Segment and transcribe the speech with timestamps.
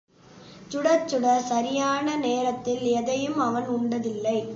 [0.71, 4.37] சுடச் சுடச் சரியான நேரத்தில் எதையும் அவன் உண்டதில்லை.